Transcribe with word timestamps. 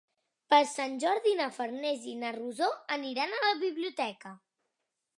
Per 0.53 0.61
Sant 0.69 0.95
Jordi 1.03 1.33
na 1.41 1.47
Farners 1.59 2.09
i 2.13 2.17
na 2.23 2.33
Rosó 2.39 2.73
aniran 2.99 3.39
a 3.39 3.45
la 3.47 3.55
biblioteca. 3.63 4.37